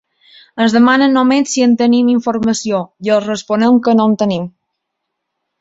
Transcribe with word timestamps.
Ens 0.63 0.75
demanen 0.77 1.13
només 1.17 1.51
si 1.57 1.65
en 1.67 1.75
tenim 1.83 2.09
informació, 2.15 2.81
i 3.09 3.15
els 3.19 3.31
responem 3.33 3.81
que 3.89 3.97
no 4.01 4.11
en 4.15 4.21
tenim. 4.25 4.53